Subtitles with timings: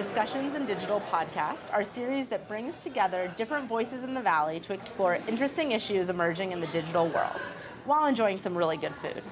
[0.00, 4.72] Discussions in Digital podcast, our series that brings together different voices in the Valley to
[4.72, 7.42] explore interesting issues emerging in the digital world
[7.84, 9.22] while enjoying some really good food.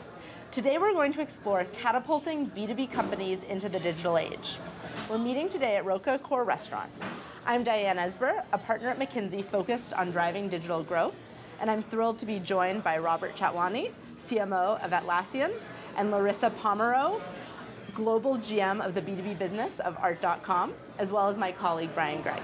[0.51, 4.59] Today we're going to explore catapulting B2B companies into the digital age.
[5.09, 6.91] We're meeting today at Roka Akor Restaurant.
[7.46, 11.14] I'm Diane Esber, a partner at McKinsey focused on driving digital growth,
[11.62, 13.91] and I'm thrilled to be joined by Robert Chatwani,
[14.28, 15.50] CMO of Atlassian,
[15.97, 17.19] and Larissa Pomeroy,
[17.98, 22.41] global GM of the B2B business of Art.com, as well as my colleague Brian Gregg.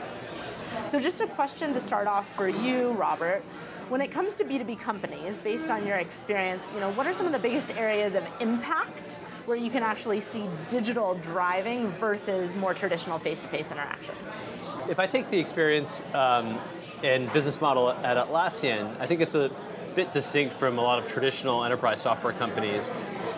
[0.91, 3.41] So just a question to start off for you, Robert.
[3.89, 7.27] When it comes to B2B companies, based on your experience, you know, what are some
[7.27, 12.75] of the biggest areas of impact where you can actually see digital driving versus more
[12.75, 14.19] traditional face-to-face interactions?
[14.89, 16.59] If I take the experience um,
[17.05, 19.53] and business model at Atlassian, I think it's a
[19.95, 22.91] bit distinct from a lot of traditional enterprise software companies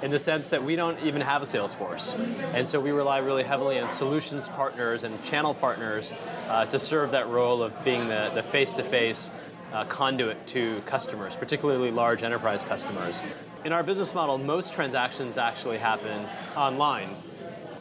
[0.07, 2.15] in the sense that we don't even have a sales force.
[2.55, 6.13] And so we rely really heavily on solutions partners and channel partners
[6.49, 9.33] uh, to serve that role of being the, face-to-face
[9.73, 13.21] uh, conduit to customers, particularly large enterprise customers.
[13.65, 16.25] In our business model, most transactions actually happen
[16.57, 17.09] online.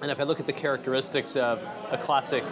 [0.02, 2.44] And if I look at the characteristics of a classic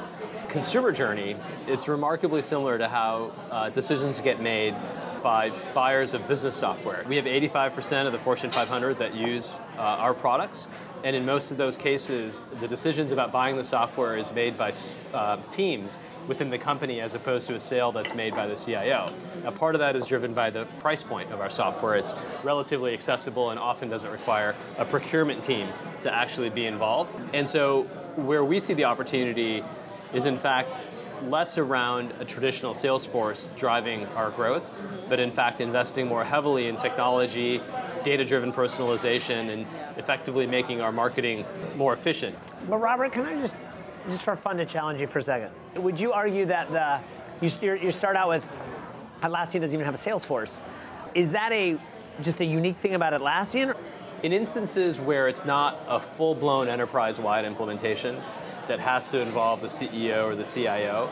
[0.49, 1.35] consumer journey,
[1.65, 4.75] it's remarkably similar to how uh, decisions get made
[5.23, 7.03] by buyers of business software.
[7.07, 10.69] We have 85% of the Fortune 500 that use uh, our products,
[11.03, 14.71] and in most of those cases, the decisions about buying the software is made by
[15.13, 19.11] uh, teams within the company as opposed to a sale that's made by the CIO.
[19.43, 21.95] Now, part of that is driven by the price point of our software.
[21.95, 25.67] It's relatively accessible and often doesn't require a procurement team
[26.01, 27.17] to actually be involved.
[27.33, 27.83] And so,
[28.15, 29.61] where we see the opportunity
[30.13, 30.69] is, in fact,
[31.29, 35.09] less around a traditional sales force driving our growth, mm-hmm.
[35.09, 37.61] but in fact investing more heavily in technology,
[38.03, 39.65] data-driven personalization, and
[39.97, 42.35] effectively making our marketing more efficient.
[42.69, 43.55] But Robert, can I just,
[44.09, 46.99] just for fun to challenge you for a second, would you argue that the
[47.41, 48.47] you, you start out with
[49.21, 50.61] Atlassian doesn't even have a sales force?
[51.13, 51.77] Is that a
[52.21, 53.75] just a unique thing about Atlassian?
[54.23, 58.17] In instances where it's not a full-blown enterprise-wide implementation,
[58.67, 61.09] that has to involve the CEO or the CIO.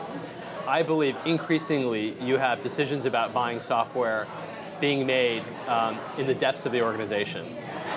[0.66, 4.26] I believe increasingly you have decisions about buying software
[4.80, 7.46] being made um, in the depths of the organization.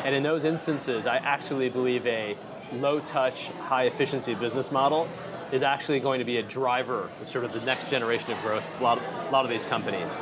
[0.04, 2.38] And in those instances, I actually believe a
[2.74, 5.08] low touch, high efficiency business model
[5.52, 8.68] is actually going to be a driver of sort of the next generation of growth
[8.68, 10.20] for a lot, a lot of these companies.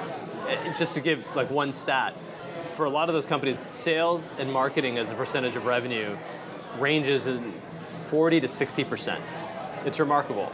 [0.48, 2.14] Eh, just to give like one stat,
[2.68, 6.18] for a lot of those companies, sales and marketing as a percentage of revenue
[6.80, 7.54] ranges in
[8.14, 9.36] 40 to 60%.
[9.88, 10.52] It's remarkable.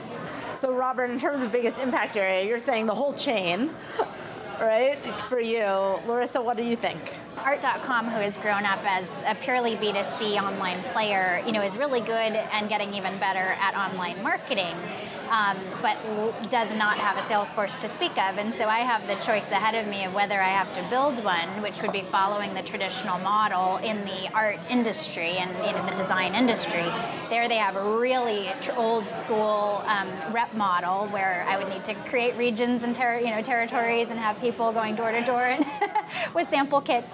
[0.61, 3.75] So Robert, in terms of biggest impact area, you're saying the whole chain,
[4.61, 4.97] right,
[5.27, 5.65] for you.
[6.07, 7.01] Larissa, what do you think?
[7.39, 11.99] Art.com, who has grown up as a purely B2C online player, you know, is really
[11.99, 12.09] good
[12.53, 14.77] and getting even better at online marketing
[15.29, 15.97] um, but
[16.50, 18.38] does not have a sales force to speak of.
[18.38, 21.23] And so I have the choice ahead of me of whether I have to build
[21.23, 25.95] one, which would be following the traditional model in the art industry and know, the
[25.95, 26.85] design industry.
[27.29, 31.94] There they have a really old school um, rep model where I would need to
[32.09, 35.57] create regions and ter- you know, territories and have people going door to door
[36.34, 37.12] with sample kits.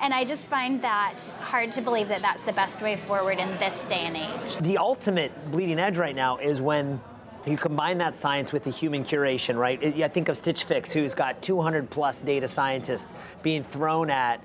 [0.00, 3.48] And I just find that hard to believe that that's the best way forward in
[3.58, 4.56] this day and age.
[4.60, 7.00] The ultimate bleeding edge right now is when
[7.50, 9.82] you combine that science with the human curation, right?
[10.02, 13.08] I think of Stitch Fix, who's got 200 plus data scientists
[13.42, 14.40] being thrown at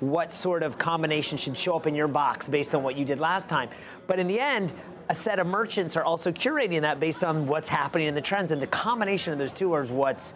[0.00, 3.18] what sort of combination should show up in your box based on what you did
[3.18, 3.68] last time.
[4.06, 4.72] But in the end,
[5.08, 8.52] a set of merchants are also curating that based on what's happening in the trends,
[8.52, 10.32] and the combination of those two is what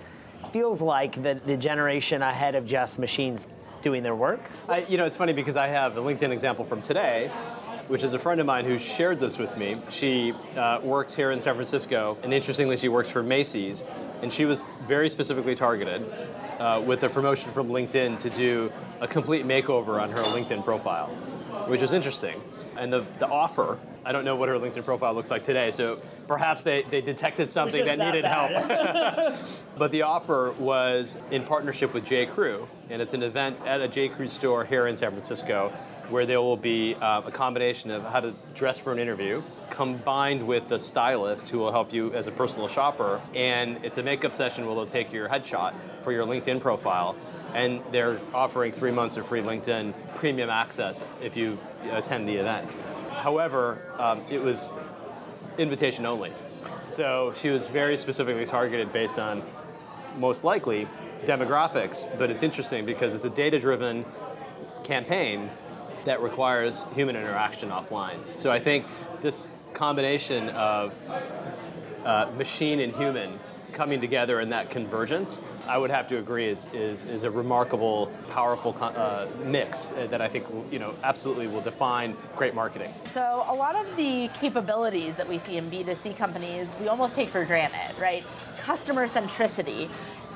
[0.53, 3.49] feels like the, the generation ahead of just machines
[3.83, 4.41] doing their work.
[4.69, 7.31] I, you know, it's funny because I have a LinkedIn example from today
[7.91, 9.77] which is a friend of mine who shared this with me.
[9.91, 13.85] She uh, works here in San Francisco, and interestingly, she works for Macy's,
[14.23, 16.07] and she was very specifically targeted
[16.61, 21.09] uh, with a promotion from LinkedIn to do a complete makeover on her LinkedIn profile,
[21.67, 22.41] which was interesting.
[22.77, 26.01] And the, the offer, I don't know what her LinkedIn profile looks like today, so
[26.27, 28.51] perhaps they, they detected something that needed help.
[29.79, 32.27] but the offer was in partnership with J.
[32.27, 34.09] Crew, and it's an event at a J.
[34.09, 35.73] Crew store here in San Francisco
[36.11, 40.47] where there will be uh, a combination of how to dress for an interview combined
[40.47, 43.21] with a stylist who will help you as a personal shopper.
[43.35, 47.17] And it's a makeup session where they'll take your headshot for your LinkedIn profile.
[47.55, 51.59] And they're offering three months of free LinkedIn premium access if you
[51.93, 52.75] attend the event.
[53.21, 54.71] However, um, it was
[55.59, 56.33] invitation only.
[56.87, 59.43] So she was very specifically targeted based on
[60.17, 60.89] most likely
[61.25, 64.07] demographics, but it's interesting because it's a data driven
[64.85, 65.51] campaign
[66.07, 68.19] that requires human interaction offline.
[68.37, 68.87] So I think
[69.21, 70.95] this combination of
[72.05, 73.39] uh, machine and human
[73.73, 78.11] coming together in that convergence, I would have to agree is, is, is a remarkable,
[78.29, 82.93] powerful uh, mix that I think you know absolutely will define great marketing.
[83.05, 87.29] So a lot of the capabilities that we see in B2C companies, we almost take
[87.29, 88.25] for granted, right?
[88.59, 89.89] Customer centricity,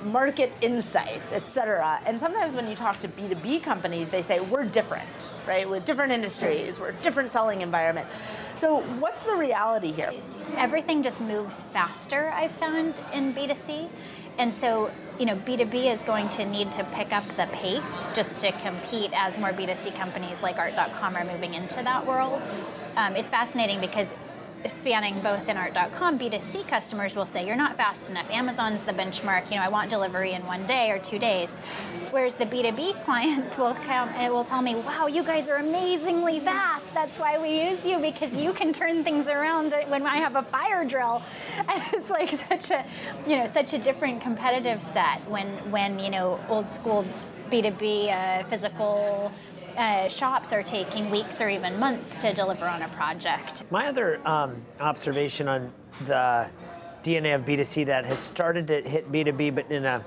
[0.05, 2.01] market insights, et cetera.
[2.07, 5.09] And sometimes when you talk to B2B companies, they say, we're different,
[5.49, 5.69] right?
[5.69, 8.07] We're different industries, we're a different selling environment.
[8.59, 10.13] So what's the reality here?
[10.57, 13.89] Everything just moves faster, I've found, in B2C.
[14.39, 18.41] And so, you know, B2B is going to need to pick up the pace just
[18.41, 22.43] to compete as more B2C companies like Art.com are moving into that world.
[22.97, 24.13] Um, it's fascinating because
[24.67, 28.31] spanning both in art.com b2c customers will say you're not fast enough.
[28.31, 29.51] Amazon's the benchmark.
[29.51, 31.51] You know i want delivery in one day or two days.
[32.11, 36.41] Whereas the b2b clients will come and will tell me wow you guys are amazingly
[36.41, 36.93] fast.
[36.95, 40.43] That's why we use you because you can turn things around when i have a
[40.43, 41.23] fire drill.
[41.69, 42.85] And it's like such a
[43.27, 47.05] you know such a different competitive set when when you know old school
[47.51, 49.31] b2b uh, physical
[49.77, 53.65] uh, shops are taking weeks or even months to deliver on a project.
[53.71, 55.73] My other um, observation on
[56.07, 56.49] the
[57.03, 60.05] DNA of B2C that has started to hit B2B, but in a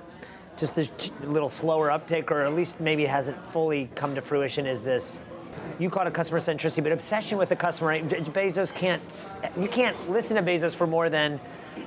[0.57, 0.89] just a
[1.23, 5.19] little slower uptake, or at least maybe hasn't fully come to fruition, is this.
[5.79, 7.99] You call it customer centricity, but obsession with the customer.
[7.99, 9.33] Bezos can't.
[9.59, 11.39] You can't listen to Bezos for more than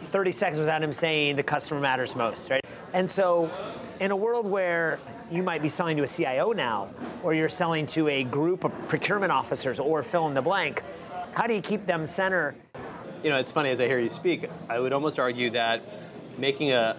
[0.06, 2.64] 30 seconds without him saying the customer matters most, right?
[2.92, 3.50] And so,
[3.98, 5.00] in a world where
[5.30, 6.88] you might be selling to a CIO now,
[7.22, 10.82] or you're selling to a group of procurement officers, or fill in the blank.
[11.32, 12.56] How do you keep them center?
[13.22, 15.82] You know, it's funny as I hear you speak, I would almost argue that
[16.38, 16.96] making a,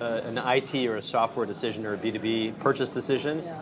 [0.00, 3.60] a, a an IT or a software decision or a B2B purchase decision yeah.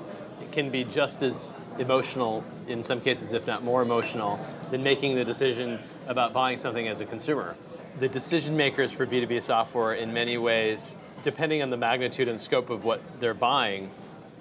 [0.52, 4.38] can be just as emotional, in some cases, if not more emotional,
[4.70, 7.56] than making the decision about buying something as a consumer.
[7.98, 12.70] The decision makers for B2B software, in many ways, depending on the magnitude and scope
[12.70, 13.90] of what they're buying,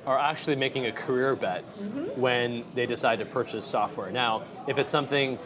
[0.05, 2.19] are actually making a career bet mm-hmm.
[2.19, 4.11] when they decide to purchase software.
[4.11, 5.39] Now, if it's something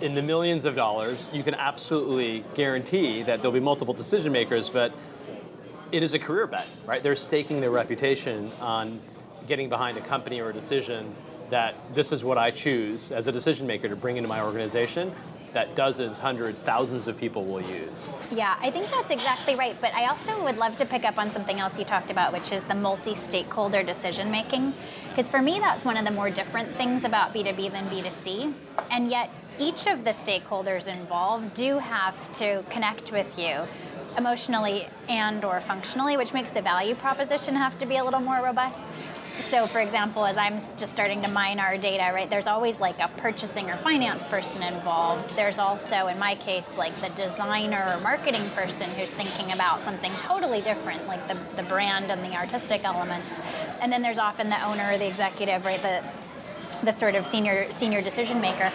[0.00, 4.68] in the millions of dollars, you can absolutely guarantee that there'll be multiple decision makers,
[4.68, 4.92] but
[5.92, 7.02] it is a career bet, right?
[7.02, 8.98] They're staking their reputation on
[9.46, 11.14] getting behind a company or a decision
[11.50, 15.12] that this is what I choose as a decision maker to bring into my organization
[15.52, 18.10] that dozens, hundreds, thousands of people will use.
[18.30, 19.76] Yeah, I think that's exactly right.
[19.80, 22.52] But I also would love to pick up on something else you talked about, which
[22.52, 24.72] is the multi stakeholder decision making.
[25.08, 28.52] Because for me, that's one of the more different things about B2B than B2C.
[28.90, 33.62] And yet, each of the stakeholders involved do have to connect with you
[34.18, 38.42] emotionally and or functionally which makes the value proposition have to be a little more
[38.42, 38.84] robust
[39.40, 42.98] so for example as i'm just starting to mine our data right there's always like
[43.00, 45.34] a purchasing or finance person involved.
[45.36, 50.12] There's also in my case like the designer or marketing person who's thinking about something
[50.12, 53.26] totally different like the, the brand and the artistic elements.
[53.80, 56.02] And then there's often the owner or the executive right the
[56.82, 58.70] the sort of senior senior decision maker.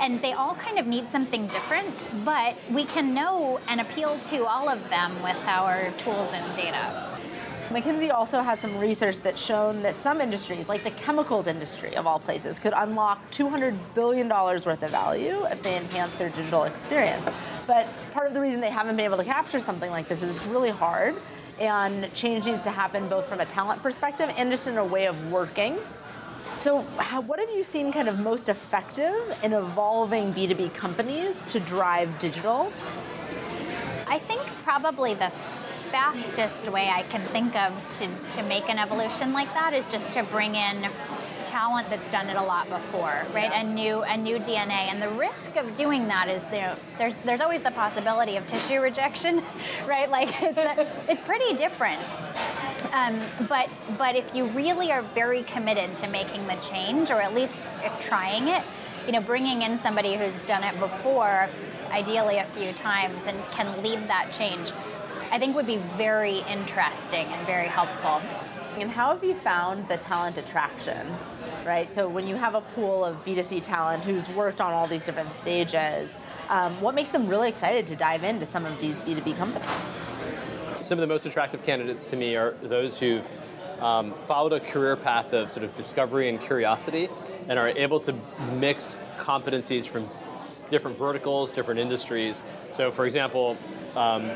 [0.00, 4.46] And they all kind of need something different but we can know and appeal to
[4.46, 7.09] all of them with our tools and data
[7.70, 12.04] McKinsey also has some research that's shown that some industries, like the chemicals industry of
[12.04, 17.24] all places, could unlock $200 billion worth of value if they enhance their digital experience.
[17.68, 20.34] But part of the reason they haven't been able to capture something like this is
[20.34, 21.14] it's really hard
[21.60, 25.06] and change needs to happen both from a talent perspective and just in a way
[25.06, 25.78] of working.
[26.58, 31.60] So, how, what have you seen kind of most effective in evolving B2B companies to
[31.60, 32.72] drive digital?
[34.08, 35.30] I think probably the
[35.90, 40.12] fastest way I can think of to, to make an evolution like that is just
[40.12, 40.90] to bring in
[41.44, 43.50] talent that's done it a lot before, right?
[43.52, 46.76] A new a new DNA, and the risk of doing that is there.
[46.96, 49.42] There's there's always the possibility of tissue rejection,
[49.86, 50.08] right?
[50.08, 52.00] Like it's a, it's pretty different.
[52.92, 53.68] Um, but
[53.98, 57.64] but if you really are very committed to making the change, or at least
[58.00, 58.62] trying it,
[59.06, 61.48] you know, bringing in somebody who's done it before,
[61.90, 64.72] ideally a few times, and can lead that change
[65.32, 68.20] I think would be very interesting and very helpful.
[68.80, 71.06] And how have you found the talent attraction?
[71.64, 71.92] Right?
[71.94, 75.32] So when you have a pool of B2C talent who's worked on all these different
[75.32, 76.10] stages,
[76.48, 79.68] um, what makes them really excited to dive into some of these B2B companies?
[80.80, 83.28] Some of the most attractive candidates to me are those who've
[83.80, 87.08] um, followed a career path of sort of discovery and curiosity
[87.48, 88.14] and are able to
[88.54, 90.08] mix competencies from
[90.68, 92.42] different verticals, different industries.
[92.70, 93.56] So, for example,
[93.94, 94.30] um,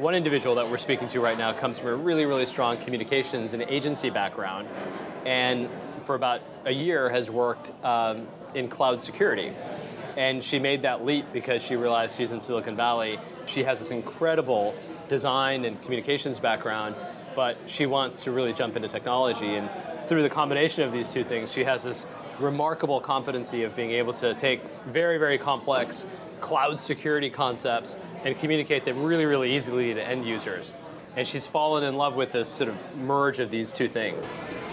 [0.00, 3.52] one individual that we're speaking to right now comes from a really, really strong communications
[3.52, 4.66] and agency background,
[5.26, 5.68] and
[6.00, 9.52] for about a year has worked um, in cloud security.
[10.16, 13.18] And she made that leap because she realized she's in Silicon Valley.
[13.46, 14.74] She has this incredible
[15.08, 16.94] design and communications background,
[17.36, 19.54] but she wants to really jump into technology.
[19.54, 19.68] And
[20.06, 22.06] through the combination of these two things, she has this
[22.38, 26.06] remarkable competency of being able to take very, very complex
[26.40, 30.72] cloud security concepts and communicate them really, really easily to end users.
[31.16, 34.28] And she's fallen in love with this sort of merge of these two things.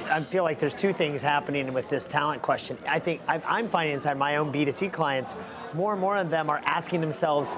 [0.09, 2.77] I feel like there's two things happening with this talent question.
[2.87, 5.35] I think I'm finding inside my own B2C clients,
[5.73, 7.57] more and more of them are asking themselves,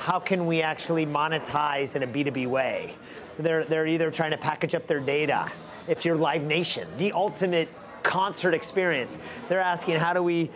[0.00, 2.94] how can we actually monetize in a B2B way?
[3.38, 5.50] They're, they're either trying to package up their data.
[5.86, 7.68] If you're Live Nation, the ultimate
[8.02, 9.18] concert experience,
[9.48, 10.50] they're asking, how do we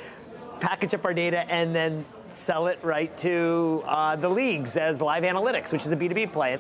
[0.61, 5.23] package up our data and then sell it right to uh, the leagues as live
[5.23, 6.57] analytics, which is a B2B play.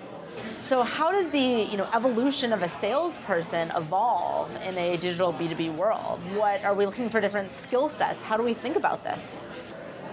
[0.64, 5.75] So how does the you know evolution of a salesperson evolve in a digital B2B
[5.76, 6.20] world?
[6.34, 8.22] What are we looking for different skill sets?
[8.22, 9.40] How do we think about this?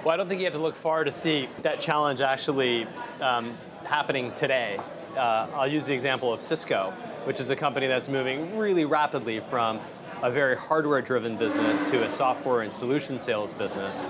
[0.04, 2.88] Well, I don't think you have to look far to see that challenge actually
[3.22, 4.80] um, happening today.
[5.18, 6.92] Uh, I'll use the example of Cisco,
[7.24, 9.80] which is a company that's moving really rapidly from
[10.22, 14.10] a very hardware-driven business to a software and solution sales business.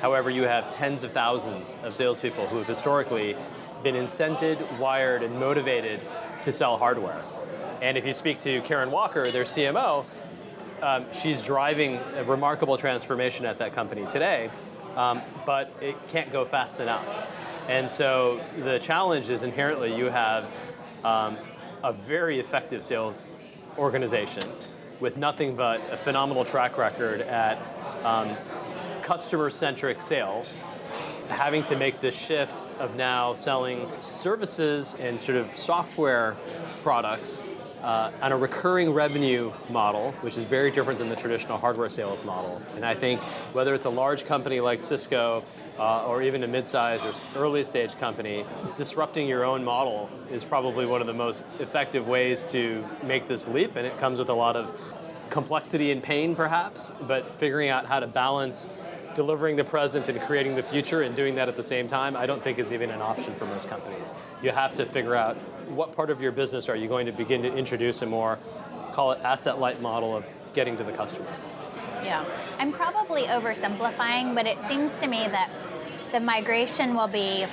[0.00, 3.36] However, you have tens of thousands of salespeople who have historically
[3.82, 6.00] been incented, wired, and motivated
[6.42, 7.20] to sell hardware.
[7.80, 10.04] And if you speak to Karen Walker, their CMO,
[10.82, 14.50] um, she's driving a remarkable transformation at that company today,
[14.96, 17.06] um, but it can't go fast enough.
[17.68, 20.48] And so the challenge is inherently you have
[21.04, 21.36] um,
[21.82, 23.36] a very effective sales
[23.76, 24.44] organization
[25.00, 27.58] with nothing but a phenomenal track record at
[28.04, 28.30] um,
[29.08, 30.62] customer-centric sales
[31.30, 36.36] having to make this shift of now selling services and sort of software
[36.82, 37.42] products
[37.82, 42.22] uh, on a recurring revenue model, which is very different than the traditional hardware sales
[42.22, 42.60] model.
[42.76, 43.18] And I think
[43.54, 45.42] whether it's a large company like Cisco
[45.78, 50.84] uh, or even a mid-sized or early stage company, disrupting your own model is probably
[50.84, 54.34] one of the most effective ways to make this leap, and it comes with a
[54.34, 54.78] lot of
[55.30, 58.68] complexity and pain perhaps, but figuring out how to balance
[59.18, 62.24] delivering the present and creating the future and doing that at the same time, I
[62.24, 64.14] don't think is even an option for most companies.
[64.44, 65.36] You have to figure out
[65.74, 68.38] what part of your business are you going to begin to introduce a more,
[68.92, 71.26] call it asset light model of getting to the customer.
[72.04, 72.24] Yeah,
[72.60, 75.50] I'm probably oversimplifying, but it seems to me that
[76.12, 77.44] the migration will be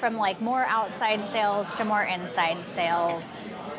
[0.00, 3.26] from like more outside sales to more inside sales,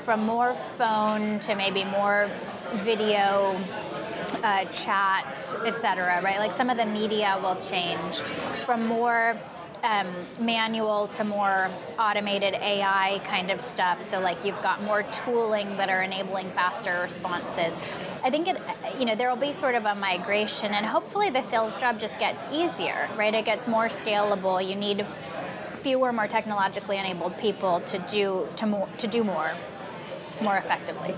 [0.03, 2.31] from more phone to maybe more
[2.77, 3.55] video
[4.43, 6.21] uh, chat, etc.
[6.23, 8.19] Right, like some of the media will change
[8.65, 9.37] from more
[9.83, 10.07] um,
[10.39, 14.07] manual to more automated AI kind of stuff.
[14.07, 17.73] So like you've got more tooling that are enabling faster responses.
[18.23, 18.61] I think it,
[18.99, 22.19] you know, there will be sort of a migration, and hopefully the sales job just
[22.19, 23.33] gets easier, right?
[23.33, 24.65] It gets more scalable.
[24.67, 25.05] You need
[25.81, 29.51] fewer, more technologically enabled people to do to more to do more,
[30.41, 31.15] more effectively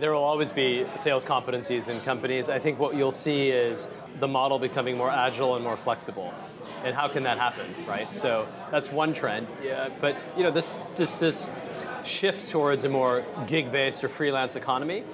[0.00, 2.48] there will always be sales competencies in companies.
[2.48, 3.86] I think what you'll see is
[4.18, 6.32] the model becoming more agile and more flexible.
[6.82, 8.08] And how can that happen, right?
[8.16, 9.46] So that's one trend.
[9.62, 11.50] Yeah, but you know, this just this
[12.04, 15.04] shift towards a more gig-based or freelance economy,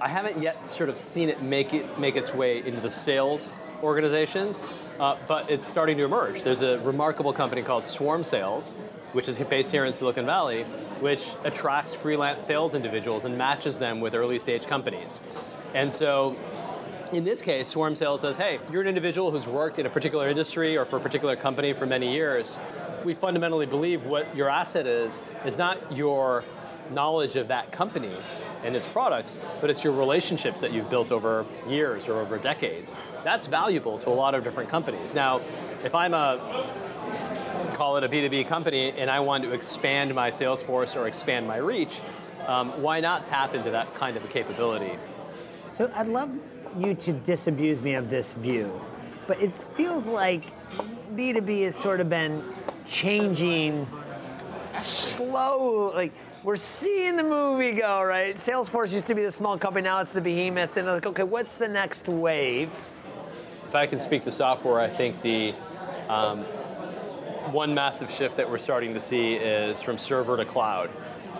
[0.00, 3.58] I haven't yet sort of seen it make it make its way into the sales
[3.84, 4.62] organizations,
[4.98, 6.42] uh, but it's starting to emerge.
[6.42, 8.72] There's a remarkable company called Swarm Sales,
[9.12, 10.64] which is based here in Silicon Valley,
[11.00, 15.22] which attracts freelance sales individuals and matches them with early stage companies.
[15.74, 16.36] And so
[17.12, 20.28] in this case, Swarm Sales says, hey, you're an individual who's worked in a particular
[20.28, 22.58] industry or for a particular company for many years.
[23.04, 26.42] We fundamentally believe what your asset is, is not your
[26.90, 28.10] knowledge of that company
[28.64, 32.94] and its products, but it's your relationships that you've built over years or over decades.
[33.22, 35.14] That's valuable to a lot of different companies.
[35.14, 35.38] Now,
[35.84, 36.40] if I'm a
[37.74, 41.46] call it a B2B company and I want to expand my sales force or expand
[41.46, 42.00] my reach,
[42.46, 44.96] um, why not tap into that kind of a capability?
[45.70, 46.30] So I'd love
[46.78, 48.80] you to disabuse me of this view,
[49.26, 50.44] but it feels like
[51.14, 52.42] B2B has sort of been
[52.88, 53.86] changing
[54.78, 56.12] slow, like
[56.44, 58.36] we're seeing the movie go, right?
[58.36, 61.54] Salesforce used to be the small company, now it's the behemoth, and like, okay, what's
[61.54, 62.70] the next wave?
[63.66, 65.54] If I can speak to software, I think the
[66.10, 66.40] um,
[67.50, 70.90] one massive shift that we're starting to see is from server to cloud,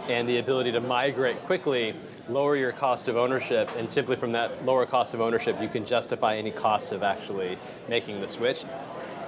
[0.09, 1.95] and the ability to migrate quickly,
[2.31, 5.85] lower your cost of ownership, and simply from that lower cost of ownership, you can
[5.85, 7.59] justify any cost of actually
[7.91, 8.65] making the switch.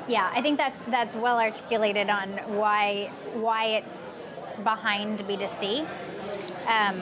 [0.08, 4.16] Yeah, I think that's that's well articulated on why why it's
[4.62, 5.86] behind B2C.
[6.68, 7.00] Um,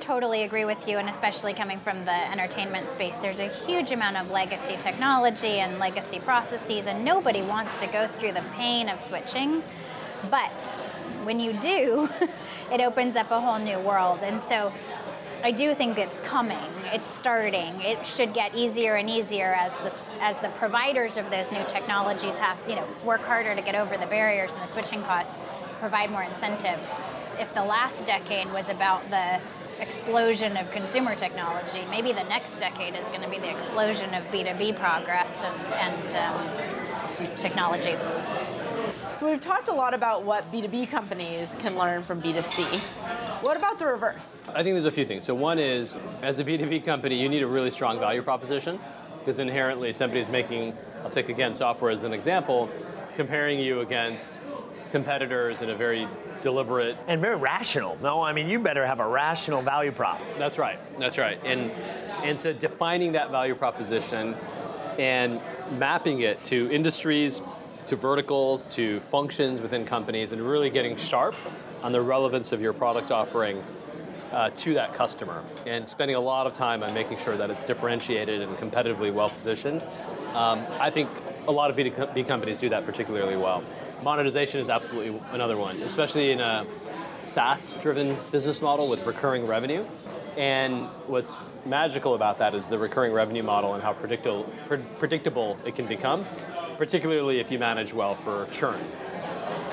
[0.00, 4.18] totally agree with you, and especially coming from the entertainment space, there's a huge amount
[4.18, 9.00] of legacy technology and legacy processes, and nobody wants to go through the pain of
[9.00, 9.62] switching.
[10.30, 10.50] But
[11.24, 12.10] when you do,
[12.72, 14.20] it opens up a whole new world.
[14.22, 14.70] And so
[15.44, 16.56] I do think it's coming.
[16.86, 17.78] It's starting.
[17.82, 22.34] It should get easier and easier as the as the providers of those new technologies
[22.36, 25.34] have you know work harder to get over the barriers and the switching costs,
[25.80, 26.88] provide more incentives.
[27.38, 29.38] If the last decade was about the
[29.80, 34.24] explosion of consumer technology, maybe the next decade is going to be the explosion of
[34.28, 37.96] B2B progress and, and um, technology.
[39.18, 42.80] So we've talked a lot about what B2B companies can learn from B2C.
[43.44, 44.40] What about the reverse?
[44.48, 45.24] I think there's a few things.
[45.24, 48.80] So one is, as a B2B company, you need a really strong value proposition
[49.18, 52.70] because inherently somebody's making, I'll take again software as an example,
[53.16, 54.40] comparing you against
[54.88, 56.08] competitors in a very
[56.40, 57.98] deliberate and very rational.
[58.00, 60.22] No, I mean you better have a rational value prop.
[60.38, 60.78] That's right.
[60.98, 61.38] That's right.
[61.44, 61.70] And
[62.22, 64.34] and so defining that value proposition
[64.98, 65.38] and
[65.78, 67.42] mapping it to industries
[67.86, 71.34] to verticals, to functions within companies, and really getting sharp
[71.82, 73.62] on the relevance of your product offering
[74.32, 77.64] uh, to that customer and spending a lot of time on making sure that it's
[77.64, 79.82] differentiated and competitively well positioned.
[80.34, 81.08] Um, I think
[81.46, 83.62] a lot of B2B companies do that particularly well.
[84.02, 86.66] Monetization is absolutely another one, especially in a
[87.22, 89.84] SaaS driven business model with recurring revenue.
[90.36, 94.44] And what's magical about that is the recurring revenue model and how predictable,
[94.98, 96.24] predictable it can become
[96.76, 98.80] particularly if you manage well for churn.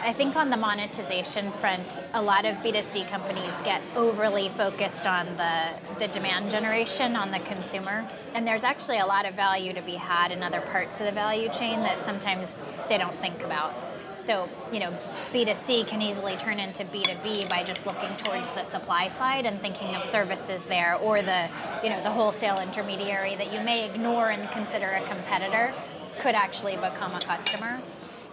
[0.04, 5.28] I think on the monetization front, a lot of B2C companies get overly focused on
[5.38, 5.68] the,
[6.00, 8.08] the demand generation on the consumer.
[8.34, 11.12] And there's actually a lot of value to be had in other parts of the
[11.12, 12.58] value chain that sometimes
[12.90, 13.76] they don't think about.
[14.26, 14.94] So, you know,
[15.34, 19.96] B2C can easily turn into B2B by just looking towards the supply side and thinking
[19.96, 21.50] of services there or the,
[21.84, 25.74] you know, the wholesale intermediary that you may ignore and consider a competitor
[26.20, 27.82] could actually become a customer.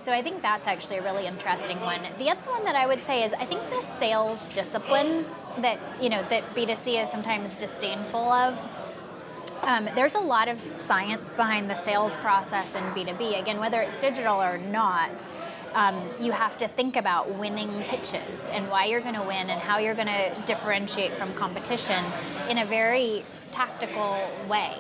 [0.05, 2.01] So I think that's actually a really interesting one.
[2.19, 5.25] The other one that I would say is I think the sales discipline
[5.59, 8.59] that you know that B2C is sometimes disdainful of.
[9.63, 13.41] Um, there's a lot of science behind the sales process in B2B.
[13.41, 15.11] Again, whether it's digital or not,
[15.75, 19.61] um, you have to think about winning pitches and why you're going to win and
[19.61, 22.05] how you're going to differentiate from competition
[22.49, 24.77] in a very tactical way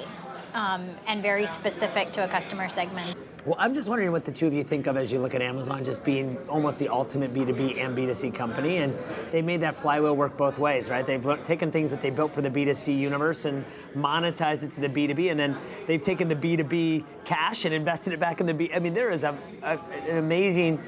[0.55, 3.16] um, and very specific to a customer segment.
[3.44, 5.40] Well, I'm just wondering what the two of you think of as you look at
[5.40, 8.79] Amazon just being almost the ultimate B2B and B2C company.
[8.79, 8.94] And
[9.31, 11.07] they made that flywheel work both ways, right?
[11.07, 14.88] They've taken things that they built for the B2C universe and monetized it to the
[14.88, 15.31] B2B.
[15.31, 18.70] And then they've taken the B2B cash and invested it back in the B.
[18.74, 20.83] I mean, there is a, a an amazing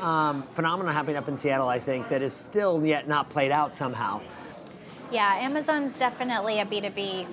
[0.00, 3.74] um, phenomenon happening up in Seattle, I think, that is still yet not played out
[3.74, 4.20] somehow.
[5.12, 7.26] Yeah, Amazon's definitely a B2B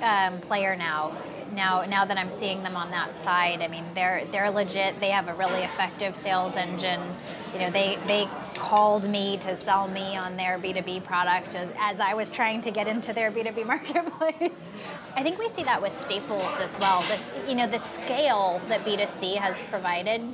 [0.00, 1.12] um, player now.
[1.52, 5.00] Now, now that I'm seeing them on that side, I mean, they're they're legit.
[5.00, 7.00] They have a really effective sales engine.
[7.52, 12.00] You know, they they called me to sell me on their B2B product as, as
[12.00, 14.68] I was trying to get into their B2B marketplace.
[15.16, 17.04] I think we see that with Staples as well.
[17.48, 20.28] You know, the scale that B2C has provided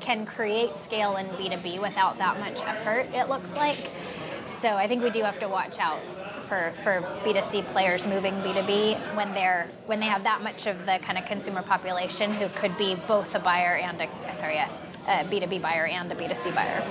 [0.00, 3.06] can create scale in B2B without that much effort.
[3.14, 3.90] It looks like.
[4.46, 6.00] So I think we do have to watch out
[6.50, 10.98] for, for B2C players moving B2B when they're when they have that much of the
[11.00, 14.68] kind of consumer population who could be both a buyer and a sorry a,
[15.06, 16.82] a B2B buyer and a B2C buyer.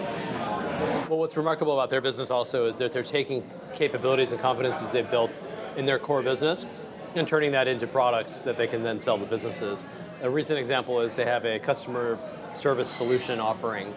[1.09, 3.43] Well, what's remarkable about their business also is that they're taking
[3.75, 5.43] capabilities and competencies they've built
[5.75, 6.65] in their core business
[7.15, 9.85] and turning that into products that they can then sell to businesses.
[10.21, 12.17] A recent example is they have a customer
[12.53, 13.93] service solution offering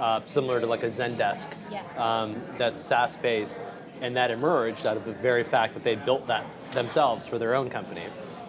[0.00, 1.82] uh, similar to like a Zendesk yeah.
[1.98, 3.66] um, that's SaaS based
[4.02, 7.54] and that emerged out of the very fact that they built that themselves for their
[7.54, 8.02] own company.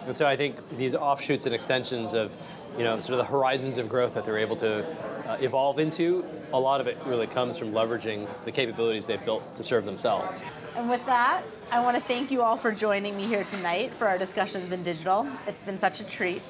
[0.06, 2.34] And so I think these offshoots and extensions of,
[2.76, 4.84] you know, sort of the horizons of growth that they're able to
[5.26, 9.54] uh, evolve into, a lot of it really comes from leveraging the capabilities they've built
[9.54, 10.42] to serve themselves.
[10.76, 14.06] And with that, I want to thank you all for joining me here tonight for
[14.06, 15.26] our discussions in digital.
[15.46, 16.42] It's been such a treat.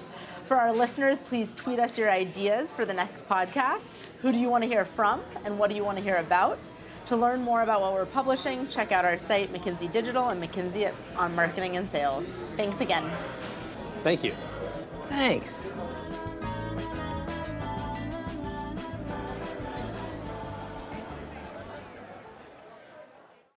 [0.47, 3.93] For our listeners, please tweet us your ideas for the next podcast.
[4.21, 6.59] Who do you want to hear from, and what do you want to hear about?
[7.07, 10.91] To learn more about what we're publishing, check out our site, McKinsey Digital and McKinsey
[11.17, 12.25] on Marketing and Sales.
[12.57, 13.11] Thanks again.
[14.03, 14.33] Thank you.
[15.09, 15.75] Thanks.